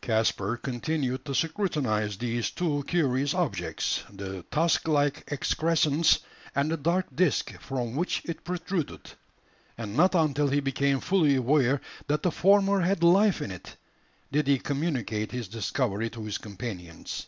[0.00, 6.20] Caspar continued to scrutinise these two curious objects the tusk like excrescence,
[6.54, 9.10] and the dark disc from which it protruded;
[9.76, 13.76] and not until he became fully aware that the former had life in it,
[14.32, 17.22] did he communicate his discovery to his companions.